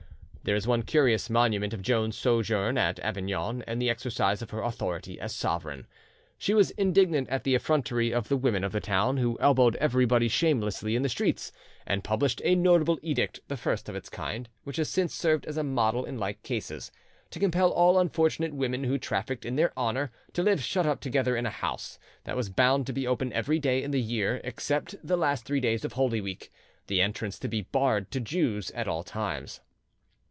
There 0.43 0.55
is 0.55 0.65
one 0.65 0.81
curious 0.81 1.29
monument 1.29 1.71
of 1.71 1.83
Joan's 1.83 2.17
sojourn 2.17 2.75
at 2.75 2.99
Avignon 3.01 3.61
and 3.67 3.79
the 3.79 3.91
exercise 3.91 4.41
of 4.41 4.49
her 4.49 4.63
authority 4.63 5.19
as 5.19 5.35
sovereign. 5.35 5.85
She 6.39 6.55
was 6.55 6.71
indignant 6.71 7.29
at 7.29 7.43
the 7.43 7.53
effrontery 7.53 8.11
of 8.11 8.27
the 8.27 8.35
women 8.35 8.63
of 8.63 8.71
the 8.71 8.79
town, 8.79 9.17
who 9.17 9.37
elbowed 9.39 9.75
everybody 9.75 10.27
shamelessly 10.27 10.95
in 10.95 11.03
the 11.03 11.09
streets, 11.09 11.51
and 11.85 12.03
published 12.03 12.41
a 12.43 12.55
notable 12.55 12.97
edict, 13.03 13.41
the 13.49 13.55
first 13.55 13.87
of 13.87 13.95
its 13.95 14.09
kind, 14.09 14.49
which 14.63 14.77
has 14.77 14.89
since 14.89 15.13
served 15.13 15.45
as 15.45 15.57
a 15.57 15.63
model 15.63 16.05
in 16.05 16.17
like 16.17 16.41
cases, 16.41 16.91
to 17.29 17.39
compel 17.39 17.69
all 17.69 17.99
unfortunate 17.99 18.55
women 18.55 18.83
who 18.85 18.97
trafficked 18.97 19.45
in 19.45 19.57
their 19.57 19.71
honour 19.77 20.11
to 20.33 20.41
live 20.41 20.61
shut 20.63 20.87
up 20.87 21.01
together 21.01 21.35
in 21.35 21.45
a 21.45 21.51
house, 21.51 21.99
that 22.23 22.35
was 22.35 22.49
bound 22.49 22.87
to 22.87 22.93
be 22.93 23.05
open 23.05 23.31
every 23.31 23.59
day 23.59 23.83
in 23.83 23.91
the 23.91 24.01
year 24.01 24.41
except 24.43 24.95
the 25.03 25.15
last 25.17 25.45
three 25.45 25.59
days 25.59 25.85
of 25.85 25.93
Holy 25.93 26.19
Week, 26.19 26.49
the 26.87 26.99
entrance 26.99 27.37
to 27.37 27.47
be 27.47 27.61
barred 27.61 28.09
to 28.09 28.19
Jews 28.19 28.71
at 28.71 28.87
all 28.87 29.03
times. 29.03 29.59